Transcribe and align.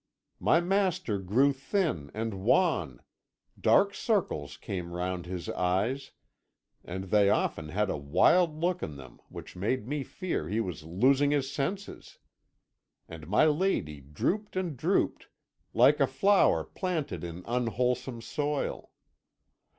My 0.39 0.59
master 0.59 1.19
grew 1.19 1.53
thin 1.53 2.09
and 2.15 2.43
wan; 2.43 3.03
dark 3.61 3.93
circles 3.93 4.57
came 4.57 4.93
round 4.93 5.27
his 5.27 5.47
eyes, 5.49 6.09
and 6.83 7.03
they 7.11 7.29
often 7.29 7.69
had 7.69 7.87
a 7.91 7.97
wild 7.97 8.55
look 8.55 8.81
in 8.81 8.95
them 8.95 9.21
which 9.29 9.55
made 9.55 9.87
me 9.87 10.01
fear 10.03 10.49
he 10.49 10.59
was 10.59 10.81
losing 10.83 11.29
his 11.29 11.51
senses. 11.51 12.17
And 13.07 13.27
my 13.27 13.45
lady 13.45 13.99
drooped 14.01 14.55
and 14.55 14.75
drooped, 14.75 15.27
like 15.71 15.99
a 15.99 16.07
flower 16.07 16.63
planted 16.63 17.23
in 17.23 17.43
unwholesome 17.45 18.23
soil. 18.23 18.89